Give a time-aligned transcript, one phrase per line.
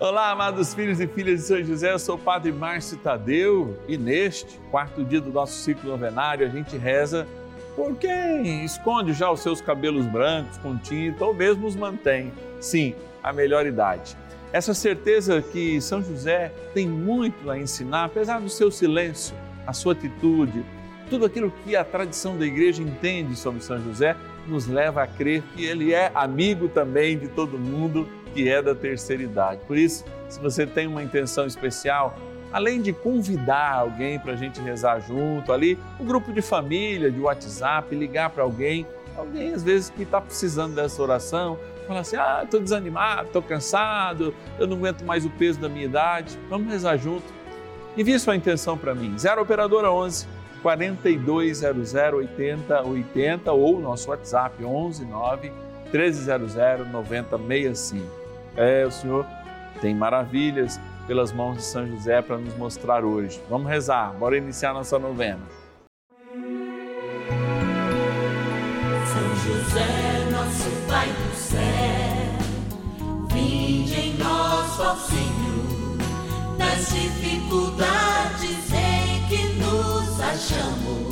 [0.00, 3.98] Olá, amados filhos e filhas de São José, eu sou o Padre Márcio Tadeu e
[3.98, 7.26] neste quarto dia do nosso ciclo novenário a gente reza
[7.74, 12.94] por quem esconde já os seus cabelos brancos com tinta ou mesmo os mantém, sim,
[13.20, 14.16] a melhor idade.
[14.52, 19.34] Essa certeza que São José tem muito a ensinar, apesar do seu silêncio,
[19.66, 20.64] a sua atitude,
[21.10, 24.14] tudo aquilo que a tradição da igreja entende sobre São José,
[24.46, 28.74] nos leva a crer que ele é amigo também de todo mundo que é da
[28.74, 29.60] terceira idade.
[29.66, 32.16] Por isso, se você tem uma intenção especial,
[32.52, 37.20] além de convidar alguém para a gente rezar junto, ali, um grupo de família, de
[37.20, 42.42] WhatsApp, ligar para alguém, alguém às vezes que está precisando dessa oração, falar assim: ah,
[42.44, 46.96] estou desanimado, estou cansado, eu não aguento mais o peso da minha idade, vamos rezar
[46.96, 47.38] junto.
[47.96, 50.26] Envie sua intenção para mim, 0 Operadora 11
[50.62, 55.52] 4200 8080 ou nosso WhatsApp 11 9
[55.92, 56.54] 1300
[56.90, 58.06] 9065.
[58.56, 59.26] É, o Senhor
[59.80, 63.40] tem maravilhas pelas mãos de São José para nos mostrar hoje.
[63.48, 65.40] Vamos rezar, bora iniciar nossa novena.
[69.06, 71.58] São José, nosso Pai do céu,
[73.32, 75.96] vinde em nós, ó Senhor,
[76.58, 81.08] nas dificuldades em que nos achamos.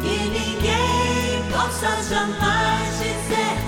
[0.00, 1.27] Que ninguém
[1.58, 3.67] possa jamais dizer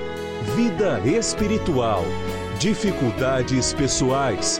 [0.41, 2.03] vida espiritual,
[2.59, 4.59] dificuldades pessoais,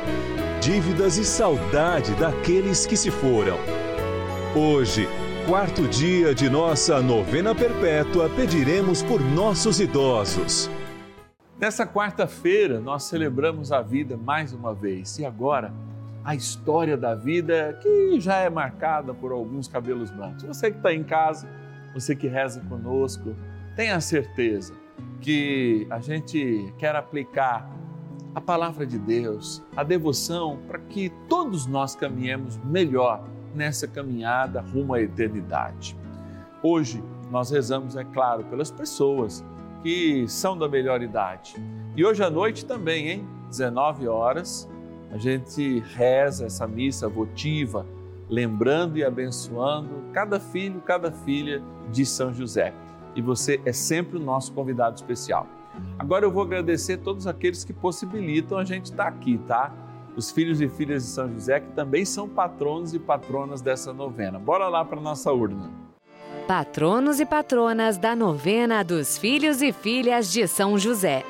[0.61, 3.57] dívidas e saudade daqueles que se foram.
[4.55, 5.07] Hoje,
[5.47, 10.69] quarto dia de nossa novena perpétua, pediremos por nossos idosos.
[11.59, 15.73] Nessa quarta-feira, nós celebramos a vida mais uma vez e agora
[16.23, 20.43] a história da vida que já é marcada por alguns cabelos brancos.
[20.43, 21.47] Você que está em casa,
[21.91, 23.35] você que reza conosco,
[23.75, 24.80] tenha certeza
[25.21, 27.69] que a gente quer aplicar
[28.33, 33.23] a palavra de Deus, a devoção, para que todos nós caminhemos melhor
[33.53, 35.97] nessa caminhada rumo à eternidade.
[36.63, 39.43] Hoje nós rezamos, é claro, pelas pessoas
[39.83, 41.55] que são da melhor idade.
[41.95, 43.27] E hoje à noite também, hein?
[43.49, 44.69] 19 horas,
[45.11, 47.85] a gente reza essa missa votiva,
[48.29, 51.61] lembrando e abençoando cada filho, cada filha
[51.91, 52.73] de São José
[53.15, 55.47] e você é sempre o nosso convidado especial.
[55.97, 59.71] Agora eu vou agradecer todos aqueles que possibilitam a gente estar aqui, tá?
[60.15, 64.37] Os filhos e filhas de São José que também são patronos e patronas dessa novena.
[64.37, 65.71] Bora lá para nossa urna.
[66.47, 71.23] Patronos e patronas da novena dos filhos e filhas de São José.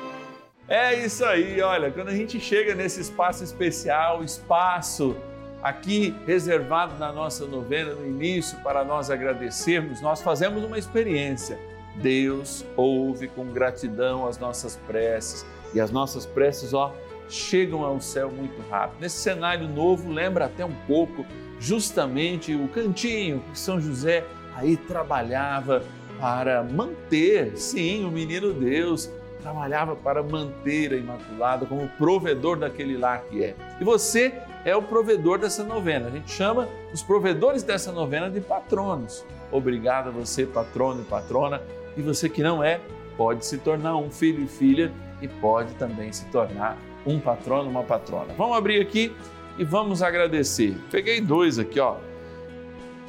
[0.68, 5.14] É isso aí, olha, quando a gente chega nesse espaço especial, espaço
[5.62, 11.58] aqui reservado na nossa novena no início para nós agradecermos, nós fazemos uma experiência
[11.96, 16.94] Deus ouve com gratidão as nossas preces e as nossas preces, ó,
[17.28, 19.00] chegam ao céu muito rápido.
[19.00, 21.24] Nesse cenário novo, lembra até um pouco
[21.58, 24.24] justamente o cantinho que São José
[24.54, 25.82] aí trabalhava
[26.20, 33.22] para manter, sim, o menino Deus trabalhava para manter a Imaculada como provedor daquele lar
[33.22, 33.56] que é.
[33.80, 34.32] E você
[34.64, 36.08] é o provedor dessa novena.
[36.08, 39.24] A gente chama os provedores dessa novena de patronos.
[39.50, 41.60] Obrigado a você, patrono e patrona
[41.96, 42.80] e você que não é,
[43.16, 47.82] pode se tornar um filho e filha e pode também se tornar um patrono, uma
[47.82, 48.32] patrona.
[48.36, 49.14] Vamos abrir aqui
[49.58, 50.76] e vamos agradecer.
[50.90, 51.96] Peguei dois aqui, ó.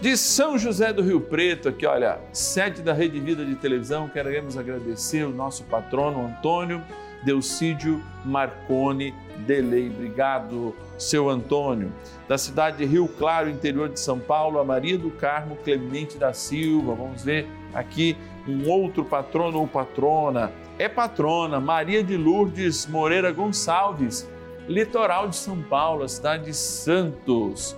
[0.01, 4.57] De São José do Rio Preto, aqui, olha, sede da Rede Vida de Televisão, queremos
[4.57, 6.83] agradecer o nosso patrono Antônio
[7.23, 9.13] Delcídio Marcone
[9.45, 9.89] Delei.
[9.89, 11.91] Obrigado, seu Antônio.
[12.27, 16.33] Da cidade de Rio Claro, interior de São Paulo, a Maria do Carmo Clemente da
[16.33, 16.95] Silva.
[16.95, 18.17] Vamos ver aqui
[18.47, 20.51] um outro patrono ou patrona.
[20.77, 24.29] É patrona Maria de Lourdes Moreira Gonçalves,
[24.67, 27.75] litoral de São Paulo, a cidade de Santos.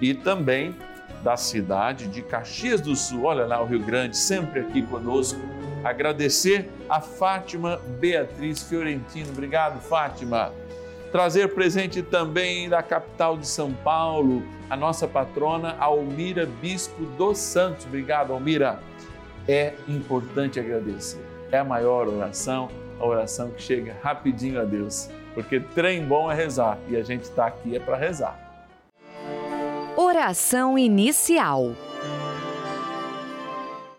[0.00, 0.74] E também
[1.22, 5.40] da cidade de Caxias do Sul, olha lá o Rio Grande, sempre aqui conosco.
[5.84, 9.28] Agradecer a Fátima Beatriz Fiorentino.
[9.30, 10.50] Obrigado, Fátima.
[11.12, 17.84] Trazer presente também da capital de São Paulo, a nossa patrona Almira Bispo dos Santos.
[17.84, 18.80] Obrigado, Almira.
[19.46, 21.20] É importante agradecer.
[21.52, 25.10] É a maior oração, a oração que chega rapidinho a Deus.
[25.34, 28.40] Porque trem bom é rezar e a gente está aqui é para rezar.
[29.96, 31.74] Oração inicial.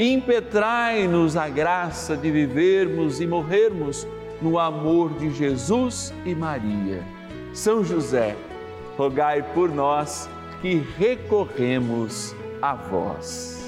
[0.00, 4.08] Impetrai-nos a graça de vivermos e morrermos
[4.40, 7.04] no amor de Jesus e Maria.
[7.52, 8.34] São José,
[8.96, 10.26] rogai por nós
[10.62, 13.62] que recorremos a vós.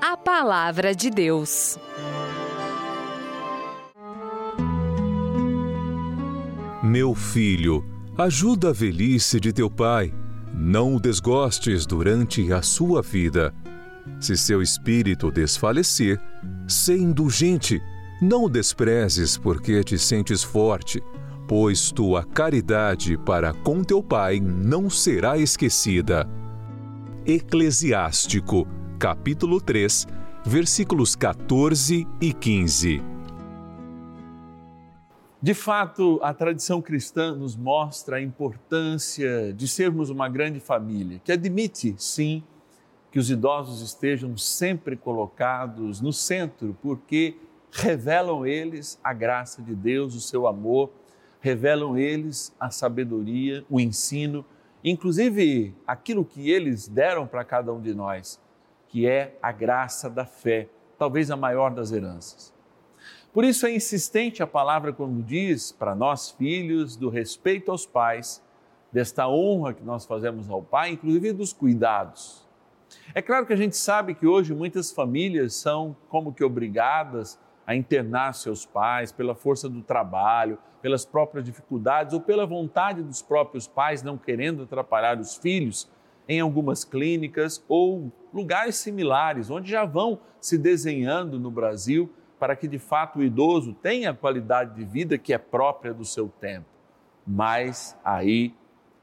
[0.00, 1.78] A Palavra de Deus.
[6.82, 7.84] Meu filho,
[8.16, 10.14] Ajuda a velhice de teu pai,
[10.54, 13.52] não o desgostes durante a sua vida.
[14.20, 16.20] Se seu espírito desfalecer,
[16.68, 17.82] sê indulgente,
[18.22, 21.02] não o desprezes porque te sentes forte,
[21.48, 26.28] pois tua caridade para com teu pai não será esquecida.
[27.26, 28.66] Eclesiástico,
[28.98, 30.06] capítulo 3,
[30.46, 33.13] versículos 14 e 15.
[35.44, 41.30] De fato, a tradição cristã nos mostra a importância de sermos uma grande família, que
[41.30, 42.42] admite, sim,
[43.12, 47.36] que os idosos estejam sempre colocados no centro, porque
[47.70, 50.90] revelam eles a graça de Deus, o seu amor,
[51.42, 54.46] revelam eles a sabedoria, o ensino,
[54.82, 58.40] inclusive aquilo que eles deram para cada um de nós,
[58.88, 62.53] que é a graça da fé, talvez a maior das heranças.
[63.34, 68.40] Por isso é insistente a palavra quando diz para nós, filhos, do respeito aos pais,
[68.92, 72.46] desta honra que nós fazemos ao pai, inclusive dos cuidados.
[73.12, 77.36] É claro que a gente sabe que hoje muitas famílias são como que obrigadas
[77.66, 83.20] a internar seus pais pela força do trabalho, pelas próprias dificuldades ou pela vontade dos
[83.20, 85.90] próprios pais não querendo atrapalhar os filhos
[86.28, 92.08] em algumas clínicas ou lugares similares, onde já vão se desenhando no Brasil
[92.44, 96.04] para que de fato o idoso tenha a qualidade de vida que é própria do
[96.04, 96.66] seu tempo.
[97.26, 98.54] Mas aí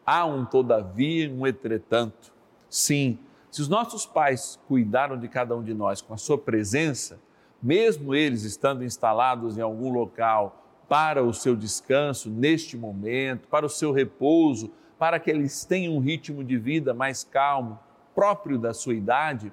[0.05, 2.31] há um todavia, um entretanto.
[2.69, 3.17] Sim,
[3.49, 7.19] se os nossos pais cuidaram de cada um de nós com a sua presença,
[7.59, 13.69] mesmo eles estando instalados em algum local para o seu descanso neste momento, para o
[13.69, 17.79] seu repouso, para que eles tenham um ritmo de vida mais calmo,
[18.13, 19.51] próprio da sua idade,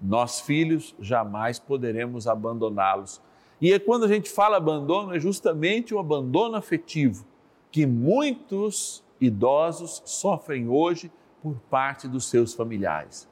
[0.00, 3.27] nós filhos jamais poderemos abandoná-los.
[3.60, 7.26] E é quando a gente fala abandono, é justamente o abandono afetivo
[7.70, 11.10] que muitos idosos sofrem hoje
[11.42, 13.28] por parte dos seus familiares.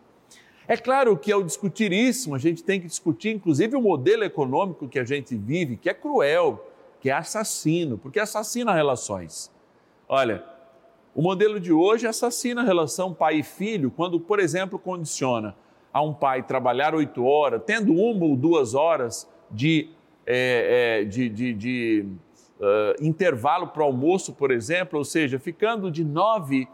[0.68, 4.88] É claro que ao discutir isso, a gente tem que discutir inclusive o modelo econômico
[4.88, 6.66] que a gente vive, que é cruel,
[7.00, 9.50] que é assassino, porque assassina relações.
[10.08, 10.44] Olha,
[11.14, 15.56] o modelo de hoje assassina a relação pai e filho, quando, por exemplo, condiciona
[15.92, 19.88] a um pai trabalhar oito horas, tendo uma ou duas horas de,
[20.26, 22.06] é, é, de, de, de
[22.60, 26.68] uh, intervalo para o almoço, por exemplo, ou seja, ficando de nove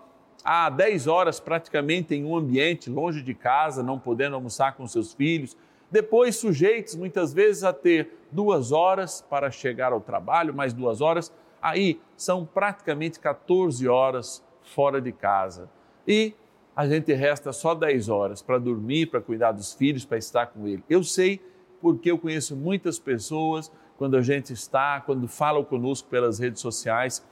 [0.45, 5.13] a dez horas praticamente em um ambiente longe de casa, não podendo almoçar com seus
[5.13, 5.57] filhos,
[5.91, 11.33] depois sujeitos muitas vezes a ter duas horas para chegar ao trabalho, mais duas horas,
[11.61, 15.69] aí são praticamente 14 horas fora de casa.
[16.09, 16.35] E
[16.75, 20.67] a gente resta só 10 horas para dormir, para cuidar dos filhos, para estar com
[20.67, 20.83] ele.
[20.89, 21.41] Eu sei
[21.83, 27.27] porque eu conheço muitas pessoas quando a gente está, quando falam conosco pelas redes sociais,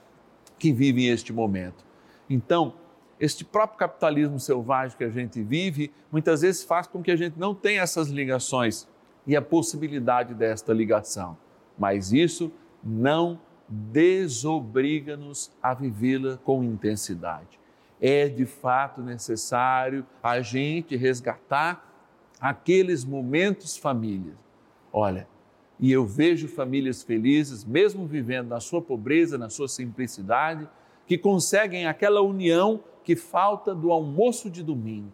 [0.59, 1.83] que vivem este momento.
[2.29, 2.75] Então,
[3.19, 7.39] este próprio capitalismo selvagem que a gente vive, muitas vezes faz com que a gente
[7.39, 8.87] não tenha essas ligações
[9.25, 11.37] e a possibilidade desta ligação.
[11.77, 12.51] Mas isso
[12.83, 13.39] não
[13.69, 17.59] desobriga-nos a vivê-la com intensidade.
[18.01, 21.90] É de fato necessário a gente resgatar
[22.41, 24.33] aqueles momentos família.
[24.91, 25.27] Olha,
[25.79, 30.67] e eu vejo famílias felizes, mesmo vivendo na sua pobreza, na sua simplicidade,
[31.05, 35.11] que conseguem aquela união que falta do almoço de domingo.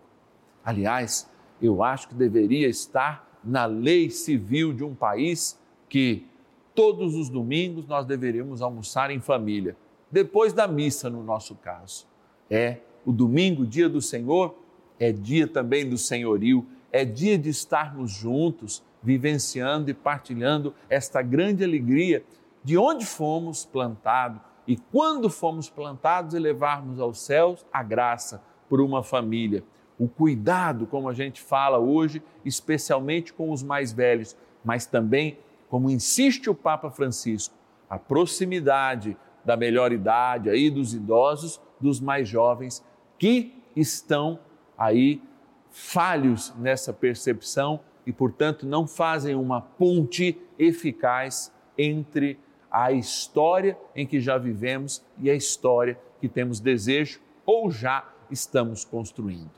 [0.63, 1.29] Aliás,
[1.61, 6.25] eu acho que deveria estar na lei civil de um país que
[6.73, 9.75] todos os domingos nós deveríamos almoçar em família,
[10.11, 12.05] depois da missa, no nosso caso.
[12.49, 14.55] É o domingo, dia do Senhor,
[14.99, 21.63] é dia também do senhorio, é dia de estarmos juntos vivenciando e partilhando esta grande
[21.63, 22.23] alegria
[22.63, 28.81] de onde fomos plantados e quando fomos plantados e levarmos aos céus a graça por
[28.81, 29.63] uma família.
[29.97, 35.39] O cuidado, como a gente fala hoje, especialmente com os mais velhos, mas também,
[35.69, 37.55] como insiste o Papa Francisco,
[37.89, 39.15] a proximidade
[39.45, 42.83] da melhor idade aí dos idosos, dos mais jovens
[43.17, 44.39] que estão
[44.77, 45.21] aí
[45.69, 52.39] falhos nessa percepção e, portanto, não fazem uma ponte eficaz entre
[52.71, 58.83] a história em que já vivemos e a história que temos desejo ou já estamos
[58.83, 59.51] construindo.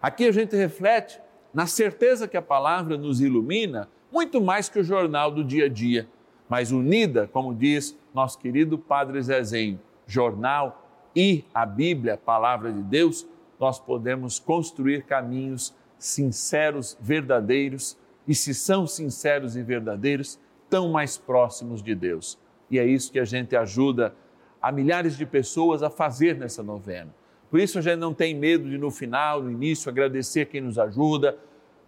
[0.00, 1.20] Aqui a gente reflete
[1.52, 5.68] na certeza que a palavra nos ilumina muito mais que o jornal do dia a
[5.68, 6.08] dia,
[6.48, 12.82] mas unida, como diz nosso querido Padre Zezinho, jornal e a Bíblia, a palavra de
[12.82, 13.26] Deus,
[13.58, 17.96] nós podemos construir caminhos sinceros, verdadeiros,
[18.26, 22.38] e se são sinceros e verdadeiros, tão mais próximos de Deus.
[22.70, 24.14] E é isso que a gente ajuda
[24.60, 27.14] a milhares de pessoas a fazer nessa novena.
[27.50, 30.78] Por isso a gente não tem medo de no final, no início, agradecer quem nos
[30.78, 31.38] ajuda,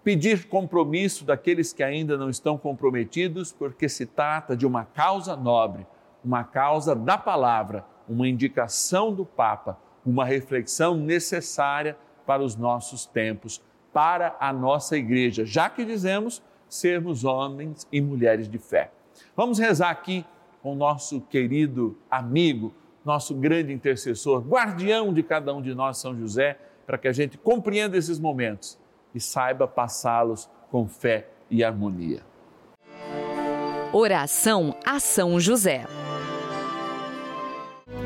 [0.05, 5.87] pedir compromisso daqueles que ainda não estão comprometidos, porque se trata de uma causa nobre,
[6.25, 9.77] uma causa da palavra, uma indicação do Papa,
[10.09, 11.97] uma reflexão necessária
[12.27, 13.63] para os nossos tempos
[13.93, 18.91] para a nossa igreja, já que dizemos sermos homens e mulheres de fé.
[19.35, 20.25] Vamos rezar aqui
[20.63, 22.73] com nosso querido amigo,
[23.05, 27.39] nosso grande intercessor, guardião de cada um de nós, São José, para que a gente
[27.39, 28.79] compreenda esses momentos
[29.15, 32.23] e saiba passá-los com fé e harmonia.
[33.93, 36.08] Oração a São José.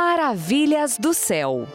[0.00, 1.66] Maravilhas do céu.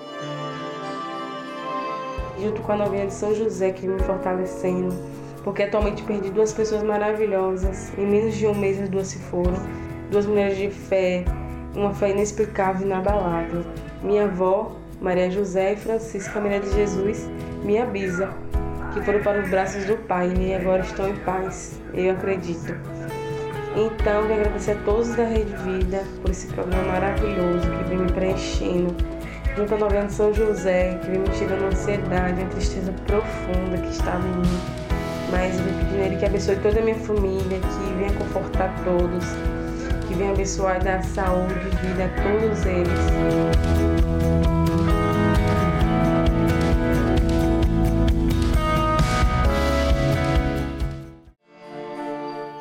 [2.42, 4.96] Junto com a novinha de São José que me fortalecendo,
[5.44, 7.96] porque atualmente perdi duas pessoas maravilhosas.
[7.96, 9.54] Em menos de um mês as duas se foram.
[10.10, 11.24] Duas mulheres de fé,
[11.76, 13.64] uma fé inexplicável e inabalável.
[14.02, 17.30] Minha avó, Maria José e Francisca Maria de Jesus,
[17.64, 18.34] minha bisa,
[18.92, 22.74] que foram para os braços do Pai e agora estão em paz, eu acredito.
[23.78, 28.12] Então, quero agradecer a todos da Rede Vida por esse programa maravilhoso que vem me
[28.12, 28.96] preenchendo,
[29.58, 33.90] junto à novena São José, que vem me tirando a ansiedade, a tristeza profunda que
[33.90, 34.60] estava em mim.
[35.30, 39.26] Mas eu pedindo a Ele que abençoe toda a minha família, que venha confortar todos,
[40.08, 44.55] que venha abençoar e dar saúde e vida a todos eles.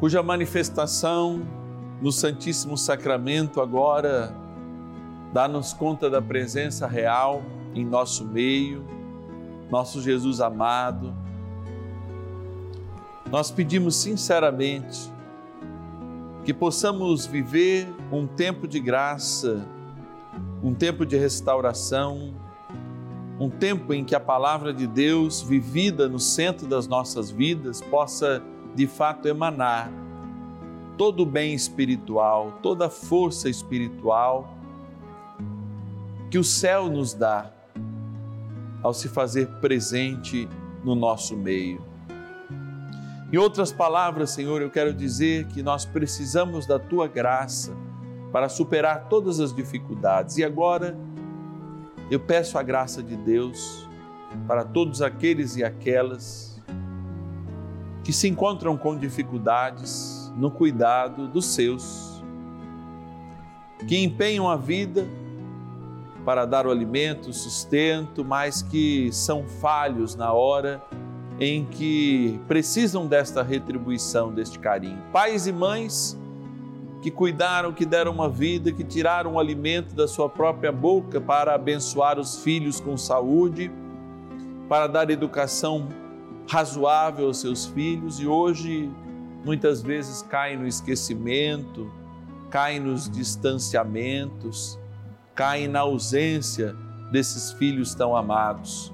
[0.00, 1.46] cuja manifestação
[2.00, 4.34] no Santíssimo Sacramento agora
[5.30, 7.42] dá-nos conta da presença real
[7.74, 8.82] em nosso meio,
[9.70, 11.14] nosso Jesus amado.
[13.30, 15.12] Nós pedimos sinceramente
[16.46, 19.66] que possamos viver um tempo de graça,
[20.62, 22.34] um tempo de restauração,
[23.38, 28.42] um tempo em que a palavra de Deus, vivida no centro das nossas vidas, possa
[28.80, 29.92] de fato emanar
[30.96, 34.54] todo o bem espiritual, toda a força espiritual
[36.30, 37.52] que o céu nos dá
[38.82, 40.48] ao se fazer presente
[40.82, 41.84] no nosso meio.
[43.30, 47.76] Em outras palavras, Senhor, eu quero dizer que nós precisamos da tua graça
[48.32, 50.38] para superar todas as dificuldades.
[50.38, 50.96] E agora
[52.10, 53.86] eu peço a graça de Deus
[54.46, 56.49] para todos aqueles e aquelas
[58.02, 62.22] que se encontram com dificuldades no cuidado dos seus,
[63.86, 65.06] que empenham a vida
[66.24, 70.82] para dar o alimento, o sustento, mas que são falhos na hora
[71.38, 75.02] em que precisam desta retribuição, deste carinho.
[75.10, 76.18] Pais e mães
[77.00, 81.54] que cuidaram, que deram uma vida, que tiraram o alimento da sua própria boca para
[81.54, 83.72] abençoar os filhos com saúde,
[84.68, 85.88] para dar educação
[86.50, 88.90] razoável aos seus filhos e hoje
[89.44, 91.90] muitas vezes caem no esquecimento,
[92.50, 94.78] caem nos distanciamentos
[95.40, 96.76] caem na ausência
[97.10, 98.92] desses filhos tão amados.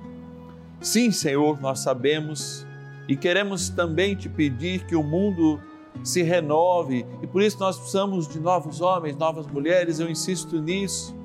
[0.81, 2.65] Sim, Senhor, nós sabemos
[3.09, 5.61] e queremos também te pedir que o mundo
[6.05, 11.17] se renove e por isso nós precisamos de novos homens, novas mulheres, eu insisto nisso,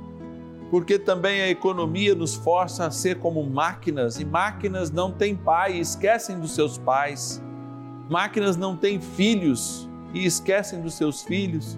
[0.72, 5.74] porque também a economia nos força a ser como máquinas e máquinas não têm pai
[5.74, 7.44] e esquecem dos seus pais,
[8.10, 11.78] máquinas não têm filhos e esquecem dos seus filhos.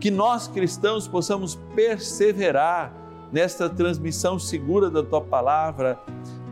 [0.00, 2.90] Que nós cristãos possamos perseverar
[3.30, 6.00] nesta transmissão segura da tua palavra,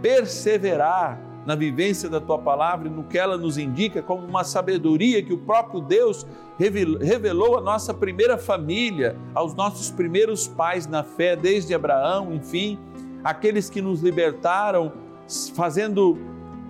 [0.02, 1.18] perseverar
[1.48, 5.32] na vivência da tua palavra e no que ela nos indica como uma sabedoria que
[5.32, 6.26] o próprio Deus
[6.58, 12.78] revelou à nossa primeira família, aos nossos primeiros pais na fé, desde Abraão, enfim,
[13.24, 14.92] aqueles que nos libertaram,
[15.54, 16.18] fazendo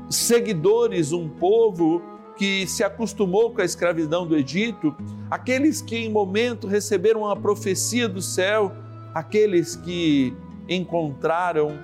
[0.09, 2.01] seguidores um povo
[2.37, 4.95] que se acostumou com a escravidão do Egito,
[5.29, 8.71] aqueles que em momento receberam a profecia do céu,
[9.13, 10.33] aqueles que
[10.69, 11.77] encontraram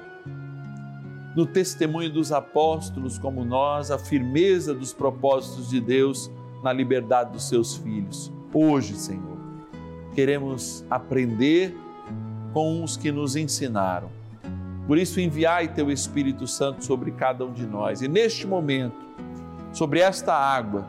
[1.34, 6.30] no testemunho dos apóstolos, como nós, a firmeza dos propósitos de Deus
[6.62, 8.32] na liberdade dos seus filhos.
[8.52, 9.36] Hoje, Senhor,
[10.14, 11.76] queremos aprender
[12.52, 14.08] com os que nos ensinaram.
[14.86, 18.00] Por isso, enviai teu Espírito Santo sobre cada um de nós.
[18.00, 19.04] E neste momento,
[19.72, 20.86] sobre esta água,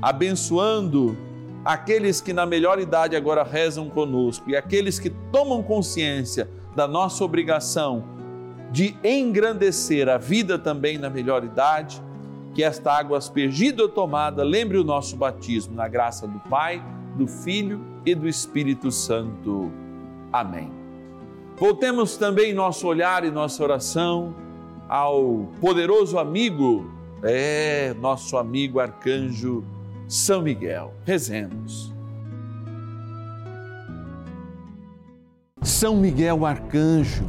[0.00, 1.16] abençoando
[1.64, 7.22] aqueles que na melhor idade agora rezam conosco e aqueles que tomam consciência da nossa
[7.24, 8.17] obrigação
[8.70, 12.02] de engrandecer a vida também na melhor idade,
[12.54, 16.82] que esta água aspergida ou tomada lembre o nosso batismo na graça do Pai,
[17.16, 19.70] do Filho e do Espírito Santo.
[20.32, 20.70] Amém.
[21.56, 24.34] Voltemos também nosso olhar e nossa oração
[24.88, 26.90] ao poderoso amigo,
[27.22, 29.64] é, nosso amigo arcanjo
[30.06, 30.94] São Miguel.
[31.04, 31.92] Rezemos.
[35.62, 37.28] São Miguel arcanjo,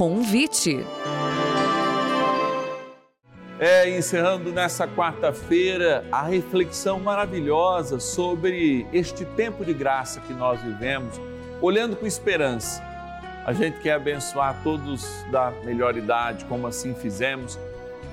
[0.00, 0.82] convite.
[3.58, 11.20] É, encerrando nessa quarta-feira a reflexão maravilhosa sobre este tempo de graça que nós vivemos,
[11.60, 12.82] olhando com esperança.
[13.44, 17.58] A gente quer abençoar todos da melhor idade, como assim fizemos,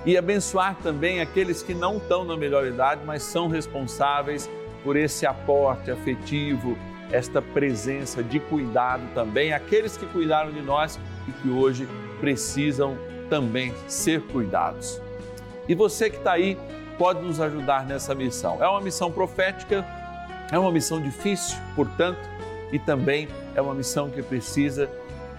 [0.06, 4.50] e abençoar também aqueles que não estão na melhor idade, mas são responsáveis
[4.84, 6.78] por esse aporte afetivo,
[7.13, 11.88] esta presença de cuidado também, aqueles que cuidaram de nós e que hoje
[12.20, 12.98] precisam
[13.30, 15.02] também ser cuidados.
[15.68, 16.58] E você que está aí
[16.98, 18.63] pode nos ajudar nessa missão.
[18.63, 19.86] É uma missão profética,
[20.52, 22.20] é uma missão difícil, portanto,
[22.72, 24.90] e também é uma missão que precisa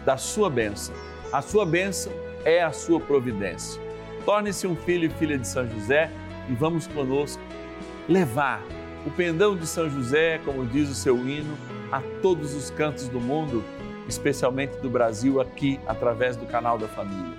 [0.04, 0.94] da sua bênção.
[1.32, 2.12] A sua bênção
[2.44, 3.80] é a sua providência.
[4.24, 6.10] Torne-se um filho e filha de São José
[6.48, 7.42] e vamos conosco
[8.08, 8.62] levar
[9.06, 11.56] o pendão de São José, como diz o seu hino,
[11.90, 13.64] a todos os cantos do mundo
[14.08, 17.36] especialmente do Brasil, aqui através do canal da família.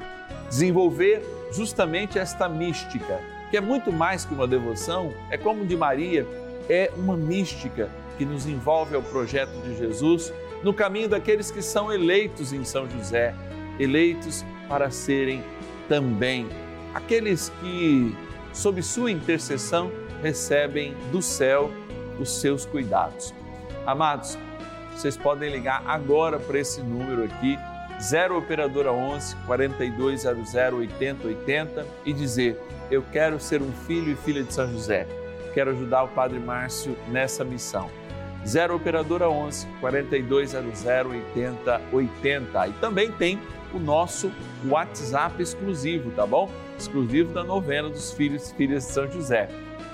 [0.48, 6.26] Desenvolver justamente esta mística, que é muito mais que uma devoção, é como de Maria,
[6.70, 10.32] é uma mística que nos envolve ao projeto de Jesus
[10.64, 13.34] no caminho daqueles que são eleitos em São José,
[13.80, 15.44] eleitos para serem
[15.88, 16.48] também
[16.94, 18.16] aqueles que,
[18.54, 21.72] sob sua intercessão, recebem do céu
[22.20, 23.34] os seus cuidados.
[23.86, 24.38] Amados,
[25.00, 27.58] vocês podem ligar agora para esse número aqui,
[28.02, 34.54] 0 Operadora 11 4200 8080 e dizer: Eu quero ser um filho e filha de
[34.54, 35.08] São José.
[35.54, 37.90] Quero ajudar o Padre Márcio nessa missão.
[38.46, 42.68] 0 Operadora 11 4200 8080.
[42.68, 43.40] E também tem
[43.74, 44.30] o nosso
[44.68, 46.52] WhatsApp exclusivo, tá bom?
[46.78, 49.48] Exclusivo da novena dos filhos e filhas de São José.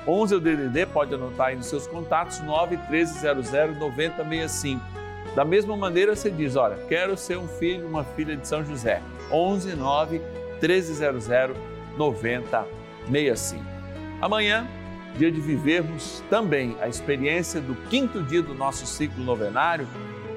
[0.07, 4.81] 11 é o DDD, pode anotar aí nos seus contatos, 9 1300 9065.
[5.35, 9.01] Da mesma maneira, você diz: Olha, quero ser um filho, uma filha de São José.
[9.31, 10.21] 11 9
[10.61, 11.27] 1300
[11.97, 13.63] 9065.
[14.21, 14.67] Amanhã,
[15.17, 19.87] dia de vivermos também a experiência do quinto dia do nosso ciclo novenário,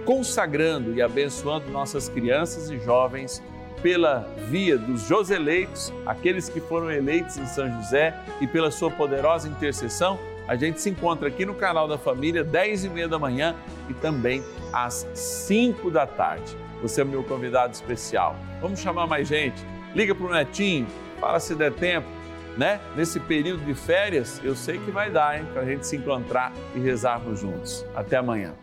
[0.04, 3.42] consagrando e abençoando nossas crianças e jovens
[3.82, 9.48] pela via dos Joseleitos, aqueles que foram eleitos em São José e pela sua poderosa
[9.48, 13.54] intercessão a gente se encontra aqui no canal da Família, 10 e meia da manhã
[13.86, 16.56] e também às 5 da tarde.
[16.80, 18.34] Você é meu convidado especial.
[18.62, 19.62] Vamos chamar mais gente?
[19.94, 20.86] Liga para o Netinho,
[21.20, 22.08] fala se der tempo,
[22.56, 22.80] né?
[22.96, 25.46] Nesse período de férias, eu sei que vai dar, hein?
[25.52, 27.84] Para a gente se encontrar e rezarmos juntos.
[27.94, 28.54] Até amanhã.